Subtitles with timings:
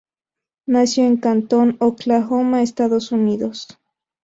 [0.65, 3.67] Nació en Canton, Oklahoma, Estados Unidos.